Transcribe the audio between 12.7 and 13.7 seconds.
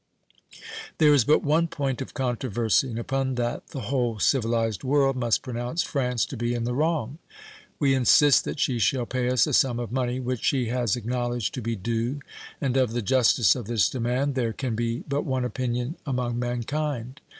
of the justice of